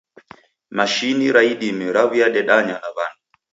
Mashini 0.77 1.25
ra 1.35 1.41
idime 1.51 1.85
riaw'iadedanya 1.95 2.75
na 2.81 2.87
w'andu 2.95 3.21